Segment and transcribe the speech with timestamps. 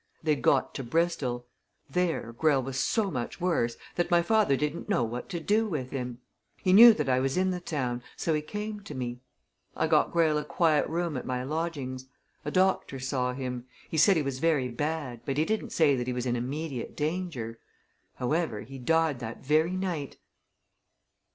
[0.23, 1.45] They'd got to Bristol
[1.87, 5.91] there, Greyle was so much worse that my father didn't know what to do with
[5.91, 6.17] him.
[6.57, 9.21] He knew that I was in the town, so he came to me.
[9.75, 12.07] I got Greyle a quiet room at my lodgings.
[12.43, 16.07] A doctor saw him he said he was very bad, but he didn't say that
[16.07, 17.59] he was in immediate danger.
[18.15, 20.17] However, he died that very night."